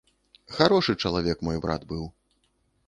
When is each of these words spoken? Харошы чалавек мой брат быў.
Харошы 0.55 0.95
чалавек 1.03 1.37
мой 1.49 1.57
брат 1.67 1.81
быў. 1.95 2.05